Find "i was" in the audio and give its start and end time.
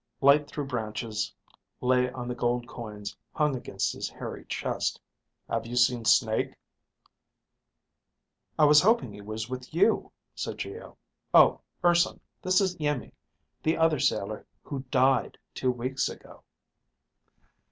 8.57-8.81